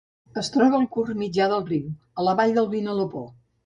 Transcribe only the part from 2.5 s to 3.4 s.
del Vinalopó.